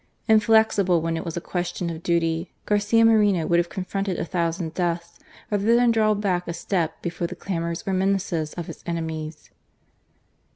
[0.27, 4.73] Inflexible when it was a question of duty, Garcia Moreno would have confronted a thousand
[4.73, 5.19] deaths
[5.51, 9.51] rather than draw back a step before the clamours or menaces of his enemies.